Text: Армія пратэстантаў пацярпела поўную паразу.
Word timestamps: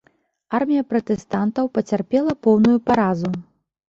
Армія 0.59 0.85
пратэстантаў 0.93 1.69
пацярпела 1.75 2.33
поўную 2.47 2.73
паразу. 2.89 3.29